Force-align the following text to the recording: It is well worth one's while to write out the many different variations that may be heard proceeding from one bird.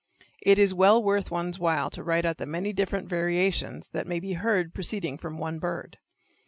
It 0.41 0.57
is 0.57 0.73
well 0.73 1.03
worth 1.03 1.29
one's 1.29 1.59
while 1.59 1.91
to 1.91 2.01
write 2.03 2.25
out 2.25 2.37
the 2.39 2.47
many 2.47 2.73
different 2.73 3.07
variations 3.07 3.89
that 3.89 4.07
may 4.07 4.19
be 4.19 4.33
heard 4.33 4.73
proceeding 4.73 5.19
from 5.19 5.37
one 5.37 5.59
bird. 5.59 5.99